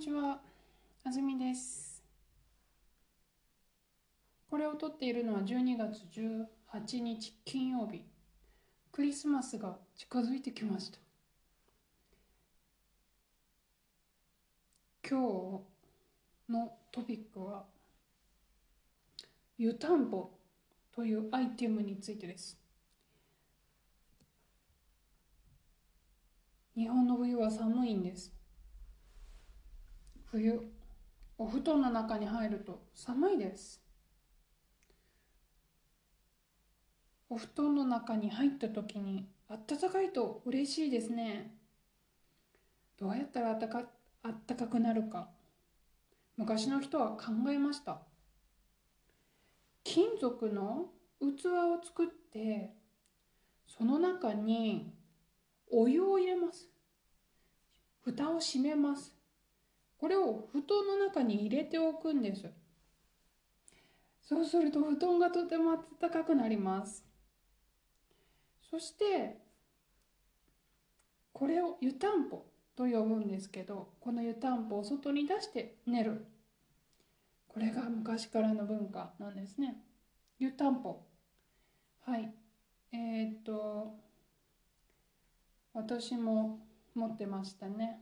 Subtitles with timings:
[0.00, 0.40] ちは、
[1.04, 2.02] あずみです。
[4.48, 8.02] これを撮っているのは12月18日金曜日。
[8.90, 10.98] クリスマスが近づいてきました。
[15.06, 17.66] 今日のトピックは、
[19.58, 20.30] 湯たんぽ
[20.94, 22.58] というアイテムについてです。
[26.74, 28.39] 日本の冬は寒いんです。
[30.32, 30.62] 冬
[31.38, 33.82] お布団の中に入ると寒いです。
[37.28, 41.56] お布団の中に入った時にあったかいと嬉しいですね。
[42.96, 43.82] どうやったらあったか
[44.22, 45.30] あったかくなるか。
[46.36, 47.98] 昔の人は考えました。
[49.82, 52.70] 金属の器を作って
[53.66, 54.94] その中に
[55.72, 56.68] お湯を入れます。
[58.04, 59.19] 蓋を閉めます。
[60.00, 62.50] これを布団の中に入れておくんです。
[64.22, 67.04] そうすると布団がとても暖かくなります。
[68.70, 69.36] そして
[71.34, 76.24] これを湯たんぽと呼ぶんですけどこの湯たんぽを外に出して寝る。
[77.46, 79.82] これが昔からの文化なんですね。
[80.38, 81.02] 湯たんぽ。
[82.06, 82.32] はい。
[82.92, 83.94] えー、っと
[85.74, 86.60] 私も
[86.94, 88.00] 持ってましたね。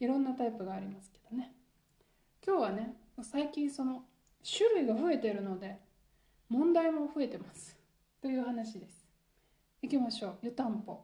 [0.00, 1.52] いろんなタイプがありますけどね。
[2.44, 4.02] 今日はね最近その
[4.42, 5.78] 種類が増えてるので
[6.48, 7.78] 問題も増えてます。
[8.22, 9.06] という話です。
[9.82, 10.38] いきましょう。
[10.42, 11.00] 湯たんぽ。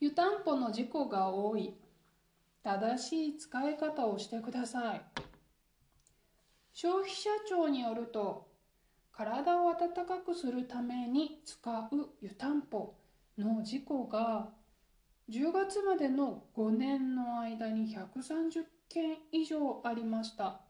[0.00, 1.74] 湯たんぽの事故が多い。
[2.62, 5.02] 正しい使い方をしてください。
[6.72, 8.48] 消費者庁によると
[9.12, 12.94] 体を温かくするために使う湯たんぽ
[13.36, 14.48] の事故が
[15.30, 20.62] 10月までの5年の間に130件以上ありました。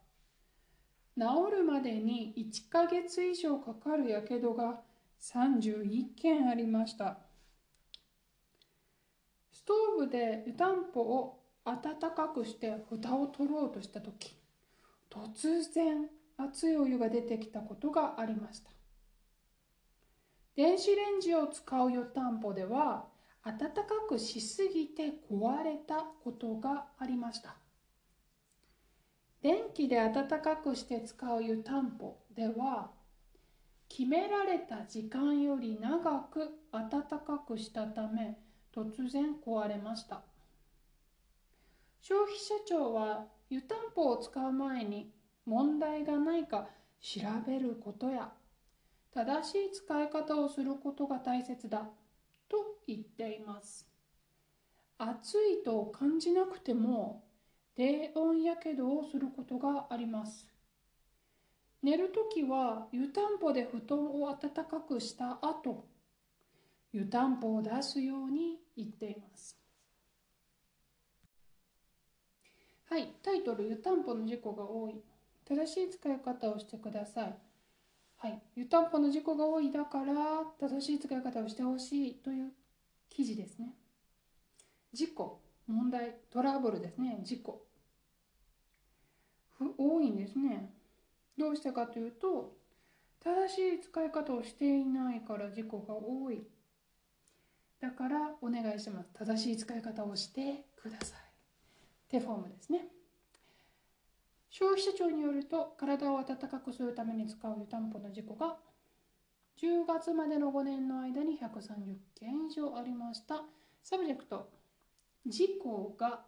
[1.17, 1.25] 治
[1.59, 4.81] るまでに1ヶ月以上かかるやけどが
[5.21, 7.19] 31件ありました。
[9.53, 11.77] ストーブで湯たんぽを温
[12.17, 14.35] かくして蓋を取ろうとした時
[15.11, 18.71] 突然熱いお湯が出てきたことがありました。
[20.57, 23.07] 電子レンジを使う湯たんぽでは
[23.49, 27.57] 暖かくしすぎて壊れたことがありました。
[29.41, 32.91] 電気で暖かくして使う湯たんぽでは
[33.89, 38.39] 決められた時間より長く暖かくしたため
[38.75, 40.23] 突然壊れました。
[42.01, 45.11] 消費者庁は湯たんぽを使う前に
[45.47, 46.69] 問題がないか
[47.01, 48.31] 調べることや
[49.15, 51.89] 正しい使い方をすることが大切だ。
[52.49, 53.87] と言っています。
[54.99, 57.23] 暑いと感じなくても
[57.77, 60.47] 低温やけどをすることがあります。
[61.83, 65.87] 寝るときは湯たんぽで布団を暖かくした後
[66.93, 69.57] 湯たんぽを出すように言っています。
[72.91, 74.95] はいタイトル湯たんぽの事故が多い。
[75.45, 77.48] 正しい使い方をしてください。
[78.19, 80.15] はい、湯たんぽの事故が多いだから
[80.61, 82.53] 正しい使い方をしてほしいという
[83.09, 83.75] 記事ですね。
[84.93, 87.65] 事故、問題、トラブルですね、事故。
[89.77, 90.73] 多いんですね。
[91.37, 92.57] どうしてかというと、
[93.23, 96.47] 正しい使い方をしていないから事故が多い。
[97.81, 99.11] だからお願いします。
[99.15, 101.21] 正しい使い方をしてください。
[102.09, 102.89] 手フォームですね。
[104.59, 108.57] 消費者庁によると体を温かくするために使う湯たんぽの事故が
[109.63, 113.45] 10月までの5年の間に130件以上ありました。
[113.85, 114.51] subject
[115.25, 116.23] 事故が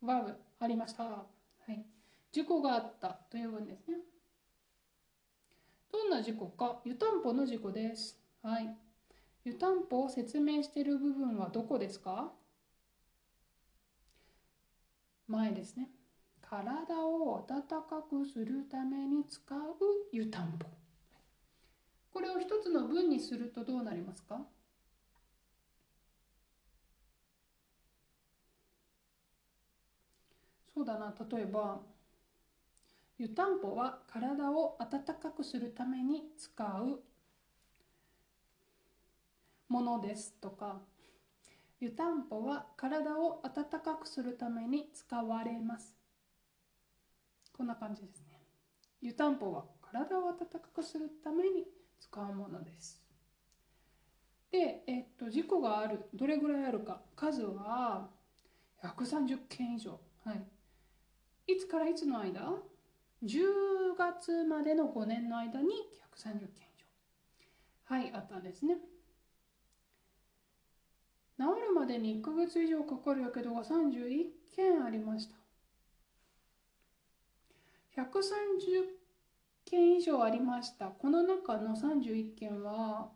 [0.00, 1.26] バブありました、は
[1.68, 1.84] い、
[2.30, 3.96] 事故があったという文ですね。
[5.90, 6.80] どんな事故か？
[6.84, 8.20] 湯たんぽの事故です。
[8.44, 8.72] はい。
[9.44, 12.30] 湯たんぽを説明している部分はどこですか？
[15.26, 15.88] 前ですね。
[16.52, 19.58] 体を温かくするために使う
[20.12, 20.66] 湯たんぽ。
[22.12, 24.38] これを一つの文にするとどうなりますか？
[30.74, 31.14] そうだな。
[31.30, 31.80] 例えば
[33.16, 37.00] 湯たんぽは体を温かくするために使う
[39.70, 40.82] ものですとか
[41.80, 46.01] 湯たんぽは体を温かくするために使われます。
[47.52, 48.40] こんな感じですね。
[49.00, 51.64] 湯たんぽは体を温かくするために
[52.00, 53.02] 使うものです。
[54.50, 58.08] で、えっと、事故がある、どれぐらいあるか、数は
[58.82, 59.98] 130件以上。
[60.24, 61.52] はい。
[61.52, 62.52] いつからいつの間
[63.24, 65.68] ?10 月までの5年の間に
[66.16, 66.82] 130件以
[67.88, 67.96] 上。
[67.96, 68.76] はい、あったんですね。
[71.38, 75.41] 治るまでに1ヶ月以上かかるやけどが31件ありました。
[77.96, 78.84] 130
[79.64, 80.86] 件以上ありました。
[80.86, 83.10] この中の31件は、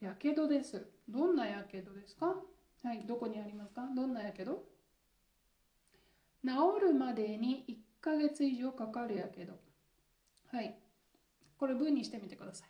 [0.00, 0.86] やけどです。
[1.08, 2.34] どんなやけどですか？
[2.84, 3.82] はい、どこにありますか？
[3.94, 4.64] どんなやけど？
[6.44, 9.54] 治るまでに1ヶ月以上かかるやけど。
[10.52, 10.78] はい。
[11.58, 12.68] これ文にしてみてください。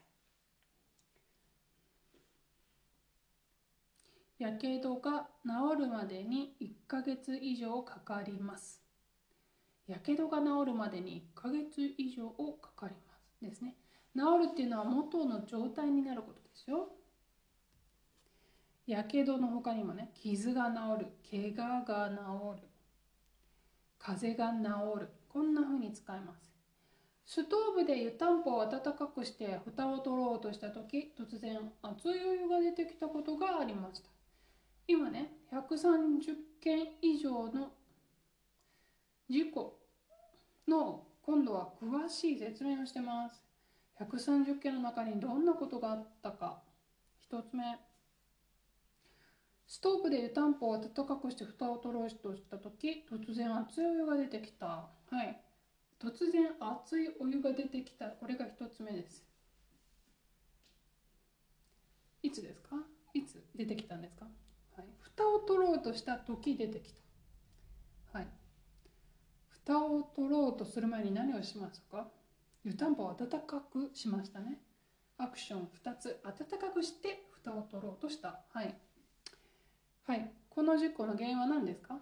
[4.43, 8.81] やけどが治るまでに1ヶ月以上かかります。
[9.88, 12.29] やけどが治るまでに1ヶ月以上
[12.61, 13.75] かかりますですね。
[14.14, 16.90] 治るっていうのは元の状態になることですよ。
[18.87, 22.69] やけどの他にもね、傷が治る、怪我が治る、
[23.99, 26.49] 風が治る、こんな風に使います。
[27.26, 34.08] ストーブで湯たんぽを温かくして蓋を取ろうとした時、突然熱いお湯が出てきたことがありました。
[34.87, 37.73] 今ね、130件以上の
[39.29, 39.77] 事故
[40.69, 43.43] の今度は詳しい説明をしてます。
[44.00, 46.62] 130件の中にどんなことがあったか。
[47.31, 47.62] 1つ目。
[49.67, 54.67] ストーブで湯たんぽを温かくして蓋を取ろうとした時突然熱いお湯が出てきた。
[54.67, 54.91] は
[55.25, 55.41] い。
[56.00, 58.06] 突然熱いお湯が出てきた。
[58.06, 59.25] これが1つ目です。
[62.23, 62.76] いつですか？
[63.15, 64.26] いつ出てきたんですか？
[64.76, 67.00] はい、蓋を取ろうとした時出てきた。
[69.69, 72.09] 蓋を取ろうとする前に何をしましたか？
[72.65, 74.59] 湯たんぽを温かくしましたね。
[75.19, 76.19] アクション2つ。
[76.25, 78.41] 温かくして蓋を取ろうとした。
[78.55, 78.75] はい。
[80.06, 80.32] はい。
[80.49, 81.99] この事故の原因は何ですか？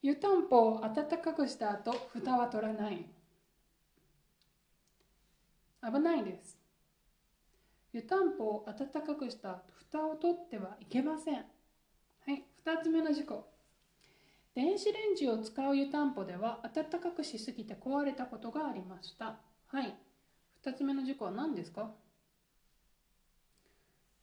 [0.00, 3.04] 湯たんぽを温かくした後、蓋は取らない。
[5.84, 6.56] 危ないです。
[7.92, 11.34] 湯たんぽを温かくした後、蓋を取ってはいけません。
[11.34, 11.42] は
[12.26, 13.57] い、2つ目の事故。
[14.58, 19.36] 電子レンジを使う湯たんぽでは温かくしすぎて壊れたことがありました。
[19.68, 19.94] はい、
[20.64, 21.94] 2つ目の事故は何ですか？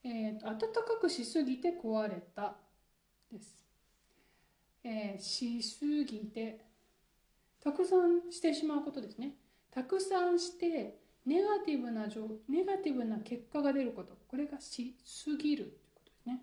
[0.04, 2.58] えーと、温かくしすぎて壊れた
[3.32, 3.66] です。
[4.84, 6.66] えー、しすぎて
[7.64, 9.36] たくさんしてしまうことですね。
[9.72, 12.08] たくさんしてネガティブな
[12.50, 16.42] ネガティブな結果が出ることこれがしすぎるということですね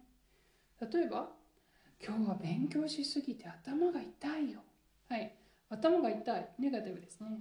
[0.80, 1.41] 例えば
[2.04, 4.60] 今日は勉強しすぎて頭が痛いよ。
[5.08, 5.32] はい。
[5.70, 6.48] 頭が痛い。
[6.58, 7.38] ネガティブですね、はい、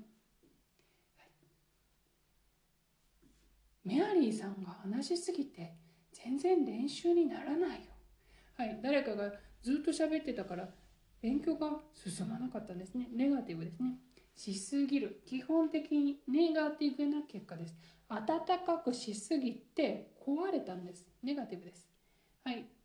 [3.84, 5.74] メアリーさんが話しすぎて
[6.14, 7.92] 全然練習にならないよ。
[8.56, 8.80] はい。
[8.84, 9.32] 誰かが
[9.64, 10.70] ずっと喋ってたから
[11.22, 13.08] 勉強が進まなかったんですね。
[13.12, 13.96] ネガティブですね。
[14.36, 15.24] しすぎる。
[15.26, 17.76] 基本的にネガティブな結果です。
[18.08, 18.26] 暖
[18.64, 21.08] かくしすぎて壊れたんです。
[21.24, 21.90] ネガティブです。
[22.44, 22.81] はい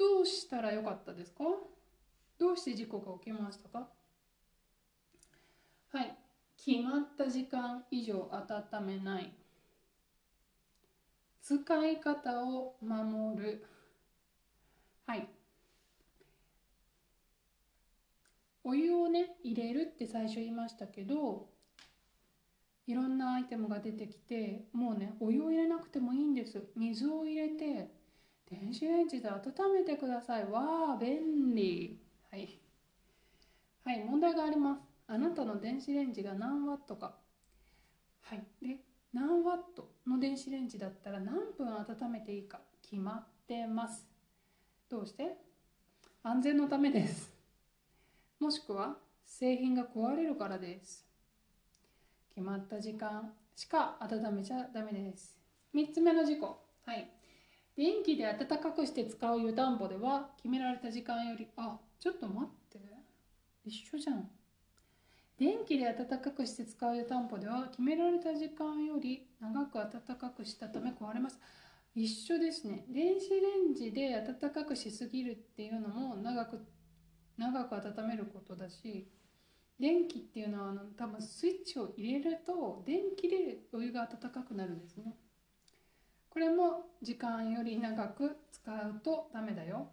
[0.00, 1.44] どうしたらよかったですか？
[2.38, 3.86] どうして事故が起きましたか？
[5.92, 6.16] はい。
[6.56, 9.30] 決まった時間以上温めない。
[11.42, 13.66] 使い方を守る。
[15.06, 15.28] はい。
[18.64, 21.50] お湯をね入れるって最初言いましたけど
[22.86, 26.62] いろんなアイテムが出てきてもうねお湯を入れなくてもいいんです。
[26.74, 27.99] 水を入れて
[28.50, 30.44] 電子レンジで温めてください。
[30.44, 32.00] わあ便利。
[32.30, 32.58] はい。
[33.84, 34.80] はい問題があります。
[35.06, 37.14] あなたの電子レンジが何ワットか。
[38.22, 38.44] はい。
[38.60, 38.76] で
[39.12, 42.60] 何ワットの電子レンジだったら何分温めていいか。
[42.82, 44.04] 決まってます。
[44.88, 45.36] どうして？
[46.22, 47.32] 安全のためです。
[48.40, 51.06] もしくは製品が壊れるからです。
[52.34, 55.36] 決まった時間しか温めちゃダメです。
[55.74, 56.58] 3つ目の事故。
[56.84, 57.08] はい。
[57.76, 62.80] 電気で温かくして使う湯たんぽでは決められた時間より、あ、ちょっと待って。
[63.64, 64.28] 一緒じゃん。
[65.38, 71.38] 電気で温かくして使う湯たんぽでは決められた時間より長く温かくしたため壊れます。
[71.94, 72.84] 一緒ですね。
[72.88, 76.60] 電子レンジで温かくしすぎるっていうのも長く
[77.40, 79.08] 長く温めることだし
[79.80, 85.16] 電気っていうのはあの多分スイッチを入れると電気でお湯が温かくなるんですね
[86.30, 89.88] これも時間より長く使うとダメだよ。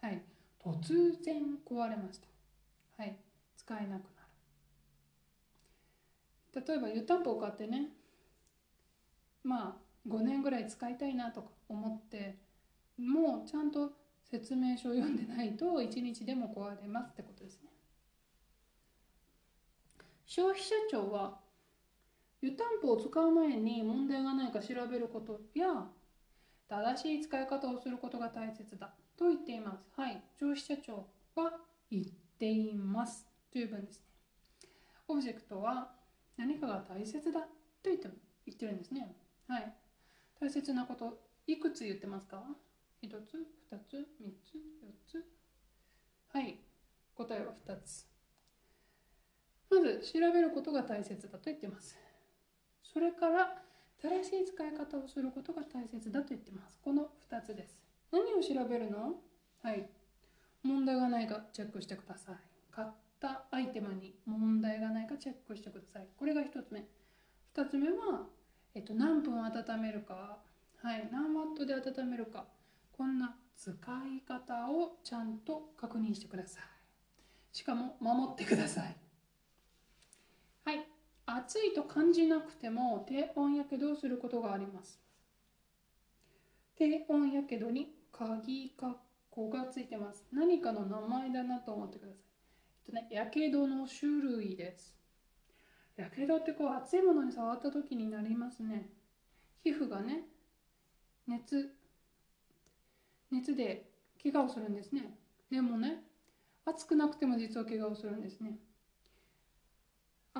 [0.00, 0.22] はい。
[0.64, 3.02] 突然壊れました。
[3.02, 3.16] はい。
[3.56, 3.98] 使えなくなる。
[6.66, 7.88] 例えば湯たんぽを買ってね
[9.44, 12.36] まあ5年ぐらい使いたいなとか思って
[12.96, 13.92] もうちゃんと
[14.30, 17.68] 説明書を読んでないと一日でも壊れますってことですね。
[20.26, 21.38] 消費者庁は
[22.40, 25.66] 湯たんぽを使う前に問題がないか調べることや
[26.68, 30.00] 正しい使い方をすることが大切だと言っています。
[30.00, 31.52] はい、消費者庁は
[31.90, 32.04] 言っ
[32.38, 34.04] ていますという文ですね。
[35.08, 35.90] オブジェクトは
[36.36, 37.48] 何かが大切だと
[37.84, 38.08] 言って
[38.46, 39.16] 言ってるんですね。
[39.48, 39.74] はい。
[40.40, 42.44] 大切なこと、いくつ言ってますか
[43.02, 43.34] ?1 つ、
[43.72, 45.24] 2つ、3つ、4つ。
[46.32, 46.60] はい。
[47.14, 48.06] 答えは2つ。
[49.70, 52.07] まず、調べることが大切だと言ってます。
[52.92, 53.62] それから、
[54.00, 56.78] 正しい使い方をすることが大切だと言ってます。
[56.82, 57.76] この2つです。
[58.12, 59.14] 何を調べるの？
[59.62, 59.88] はい。
[60.62, 62.36] 問題がないかチェックしてください。
[62.70, 62.88] 買っ
[63.20, 66.06] たアイテムに問題がないかチェックしてください。
[66.16, 66.86] これが1つ目。
[67.54, 68.26] 2つ目は、
[68.74, 70.38] えっと、何分温めるか、
[70.80, 72.46] はい、何ワットで温めるか、
[72.96, 76.62] こんな使い方をちゃんと確認してください。
[77.52, 78.96] しかも守ってください。
[81.30, 84.98] 暑いと感じなくても低温やけどをすることがあります。
[86.76, 88.94] 低温やけどに鍵括
[89.30, 90.24] 弧がついてます。
[90.32, 92.16] 何かの名前だなと思ってください。
[92.80, 94.96] えっとね、やけどの種類です。
[95.96, 98.88] やけどってこう熱いものに触った時になりますね。
[99.62, 100.22] 皮膚がね、
[101.26, 101.74] 熱、
[103.30, 103.90] 熱で
[104.22, 105.14] 怪我をするんですね。
[105.50, 106.02] でもね、
[106.64, 108.58] 熱くなくても実は怪我をするんですね。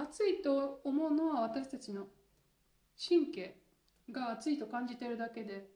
[0.02, 2.06] 暑いと思うのは私たちの
[3.08, 3.56] 神経
[4.10, 5.66] が暑いと感じてるだけで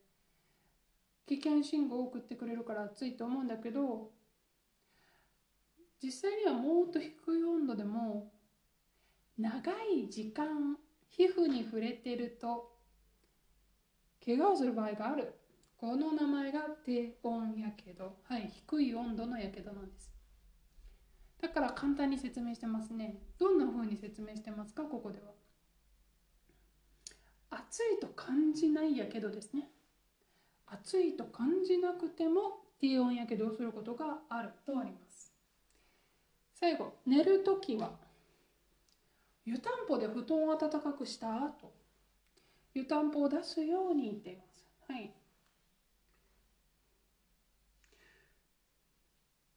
[1.26, 4.10] 危険信号を送ってくれるから暑いと思うんだけど
[6.02, 8.32] 実際にはもっと低い温度でも
[9.38, 10.76] 長い時間
[11.08, 12.72] 皮膚に触れてると
[14.24, 15.34] 怪我をする場合がある。
[15.76, 20.12] この名前が低温やけどはい低い温度のやけどなんです。
[21.42, 23.20] だから簡単に説明してますね。
[23.38, 24.84] どんな風に説明してますか？
[24.84, 25.24] ここでは。
[27.50, 29.68] 暑いと感じないやけどですね。
[30.66, 35.34] 暑いと感じなくても低温やけどをすることがあるとあります。
[36.54, 37.90] 最後、寝るときは
[39.44, 41.74] 湯たんぽで布団を暖かくした後、
[42.72, 44.64] 湯たんぽを出すように言っています。
[44.88, 45.12] はい。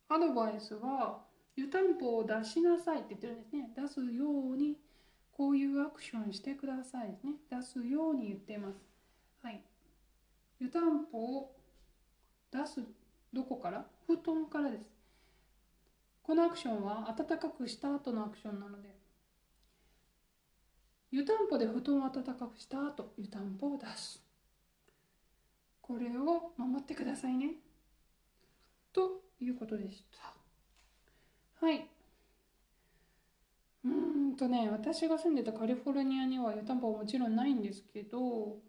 [0.09, 1.24] アドバイスは
[1.55, 3.69] 湯たんぽを出しなさいって言ってるんですね。
[3.75, 4.77] 出すように、
[5.31, 7.35] こういうアクションしてくださいね。
[7.49, 8.79] 出すように言ってます。
[9.41, 9.63] はい。
[10.59, 11.55] 湯たんぽを
[12.51, 12.81] 出す、
[13.33, 13.85] どこから？
[14.07, 14.91] 布団からです。
[16.23, 18.89] このアクションは暖かくした後のアクションなので、
[21.11, 24.21] 湯たんぽで布団を暖かくした後、湯たんぽを出す。
[25.81, 27.55] これを守ってくださいね。
[28.91, 30.34] ということでした。
[31.65, 31.87] はい。
[33.83, 38.61] うんとね、私が住んでたカリフォルニアには湯たんぽはもちろんないんですけど、オ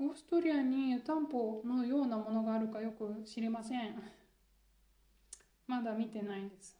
[0.00, 3.94] ーストリアに湯たんぽのようなものがあるかよく知りません。
[5.68, 6.76] まだ見てないです。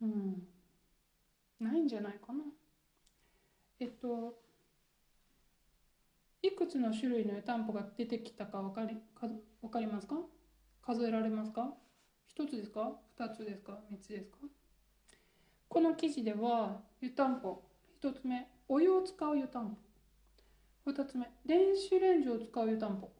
[0.00, 0.46] うん。
[1.58, 2.44] ないんじゃないかな。
[3.80, 4.38] えっと、
[6.42, 9.26] いくつの種類の湯たんぽが出てきたか分かりか
[9.62, 10.14] 分かりますか？
[10.80, 11.74] 数えられますか？
[12.36, 14.38] 1つですか？2つですか？3つですか？
[15.68, 17.62] この記事では湯たんぽ。
[18.02, 19.76] 1つ目お湯を使う湯たん
[20.84, 20.90] ぽ。
[20.90, 23.10] 2つ目電子レンジを使う湯たんぽ。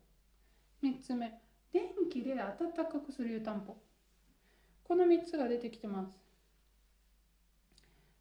[0.82, 1.40] 3つ目
[1.72, 3.76] 電気で温かくする湯たんぽ。
[4.84, 6.18] この3つが出てきてます。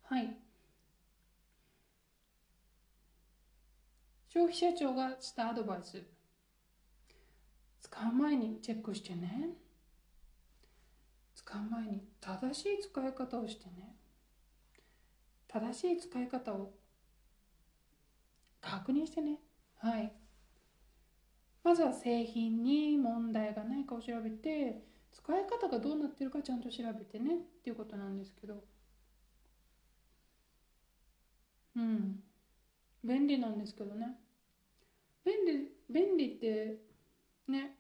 [0.04, 0.38] はい。
[4.30, 6.02] 消費者庁がしたアドバイス。
[7.82, 9.50] 使う前にチェックしてね。
[11.44, 13.96] 使う前に正しい使い方をしてね。
[15.48, 16.74] 正しい使い方を
[18.62, 19.40] 確認してね。
[19.78, 20.14] はい。
[21.64, 24.82] まずは製品に問題がないかを調べて
[25.12, 27.36] 使い方がどうなってるかちゃんと調べてね。
[27.36, 28.64] っていうことなんですけど。
[31.76, 32.24] うん。
[33.04, 34.18] 便利なんですけどね。
[35.26, 36.78] 便利便利って
[37.48, 37.76] ね。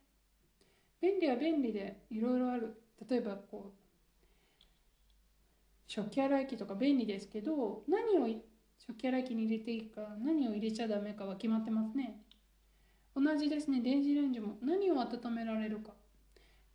[1.02, 2.82] 便利は便利でいろいろある。
[3.10, 4.62] 例えばこう
[5.88, 8.28] 食器洗い機とか便利ですけど何を
[8.78, 12.22] 食器洗い機に入れていいか何を入れちゃダメかは決まってますね
[13.16, 15.92] 同じですね電子レンジも何を温められるか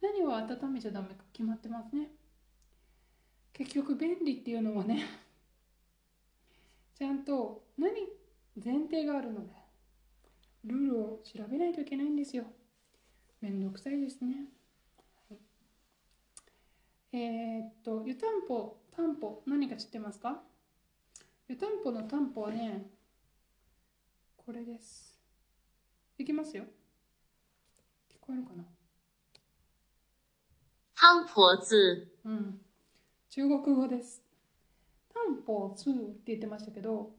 [0.02, 2.11] 何を温めちゃダメか決まってますね
[3.52, 5.06] 結局便利っていうのはね
[6.99, 7.92] ちゃんと何
[8.62, 9.52] 前提があるので
[10.64, 12.45] ルールを調べないといけないんですよ。
[13.40, 14.47] めんどくさいですね。
[17.16, 20.42] はい、えー、っと、湯たんぽ、担保、何か知ってますか？
[21.49, 22.90] 湯たんぽの担保はね、
[24.37, 25.18] これです。
[26.18, 26.64] いきますよ。
[28.11, 28.64] 聞こえるかな？
[30.94, 31.75] 担保字。
[32.26, 32.61] うん。
[33.30, 34.20] 中国語です。
[35.14, 37.12] 担保字って言ってましたけど、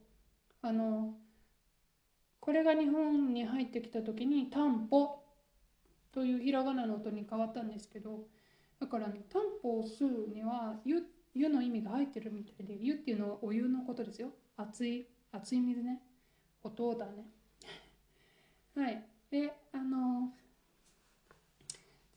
[0.61, 1.15] あの、
[2.39, 5.23] これが日本に入ってきた時に担保
[6.11, 8.27] というひらがなの音に変わったんですけど、
[8.79, 10.03] だから、ね、担保数
[10.33, 11.03] には湯
[11.33, 14.29] 湯の意味が入ってるみたいで、湯っていうのはお湯のことですよ。
[14.55, 16.01] 熱い、熱い水ね。
[16.63, 17.25] 音だね。
[18.75, 19.03] はい。
[19.29, 20.31] で、あの、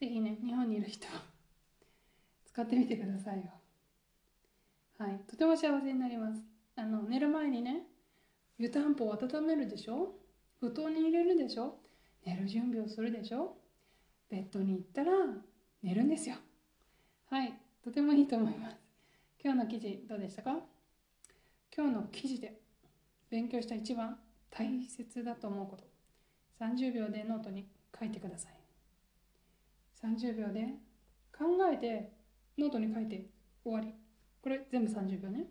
[0.01, 1.07] ぜひね、日本にいる人
[2.47, 3.51] 使ってみてくださいよ。
[4.99, 5.21] はい。
[5.27, 6.43] とても幸せになります。
[6.77, 7.83] あの、寝る前にね、
[8.59, 10.15] 湯たんぽを温めるでしょ？
[10.61, 11.79] 布団に入れるでしょ？
[12.25, 13.57] 寝る準備をするでしょ？
[14.31, 15.13] ベッドに行ったら
[15.83, 16.37] 寝るんですよ。
[17.31, 17.55] はい。
[17.85, 18.77] とてもいいと思います。
[19.41, 20.51] 今日の記事どうでしたか？
[21.73, 22.61] 今日の記事で
[23.31, 24.19] 勉強した一番
[24.51, 25.85] 大切だと思うこと。
[26.61, 28.53] 30秒でノートに書いてください。
[30.03, 30.75] 30秒で
[31.33, 32.11] 考えて
[32.59, 33.27] ノートに書いて
[33.63, 33.95] 終わり。
[34.43, 35.47] これ全部30秒ね。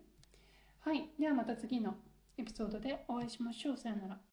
[0.80, 1.94] はいではまた次の
[2.36, 3.76] エピソードでお会いしましょう。
[3.78, 4.29] さよなら。